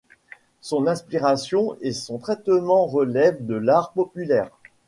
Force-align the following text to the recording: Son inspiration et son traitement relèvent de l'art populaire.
Son 0.61 0.87
inspiration 0.87 1.77
et 1.81 1.93
son 1.93 2.17
traitement 2.17 2.87
relèvent 2.87 3.45
de 3.45 3.53
l'art 3.53 3.93
populaire. 3.93 4.49